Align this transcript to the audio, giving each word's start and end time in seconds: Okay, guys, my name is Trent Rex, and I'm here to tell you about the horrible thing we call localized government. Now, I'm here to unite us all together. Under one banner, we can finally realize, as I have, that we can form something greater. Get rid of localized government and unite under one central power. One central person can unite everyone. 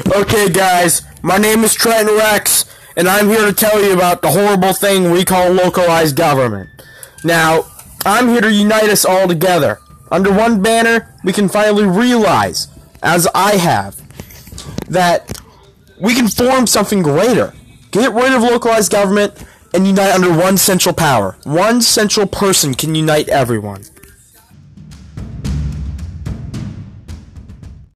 Okay, 0.00 0.48
guys, 0.48 1.02
my 1.22 1.38
name 1.38 1.62
is 1.62 1.72
Trent 1.72 2.08
Rex, 2.10 2.64
and 2.96 3.06
I'm 3.08 3.28
here 3.28 3.46
to 3.46 3.52
tell 3.52 3.80
you 3.80 3.92
about 3.92 4.22
the 4.22 4.30
horrible 4.32 4.72
thing 4.72 5.12
we 5.12 5.24
call 5.24 5.52
localized 5.52 6.16
government. 6.16 6.68
Now, 7.22 7.66
I'm 8.04 8.26
here 8.26 8.40
to 8.40 8.52
unite 8.52 8.88
us 8.88 9.04
all 9.04 9.28
together. 9.28 9.78
Under 10.10 10.32
one 10.32 10.60
banner, 10.60 11.14
we 11.22 11.32
can 11.32 11.48
finally 11.48 11.84
realize, 11.84 12.66
as 13.04 13.28
I 13.36 13.54
have, 13.54 14.02
that 14.88 15.40
we 16.00 16.14
can 16.14 16.26
form 16.26 16.66
something 16.66 17.00
greater. 17.00 17.54
Get 17.92 18.12
rid 18.12 18.32
of 18.32 18.42
localized 18.42 18.90
government 18.90 19.44
and 19.74 19.86
unite 19.86 20.12
under 20.12 20.36
one 20.36 20.56
central 20.56 20.94
power. 20.94 21.36
One 21.44 21.80
central 21.80 22.26
person 22.26 22.74
can 22.74 22.96
unite 22.96 23.28
everyone. 23.28 23.84